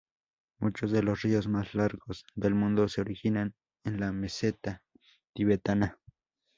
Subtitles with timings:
[0.59, 3.53] Muchos de los ríos más largos del mundo se originan
[3.85, 4.81] en la meseta
[5.35, 5.99] tibetana.